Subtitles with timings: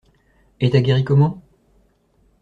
[0.59, 1.43] Et t'as guéri comment?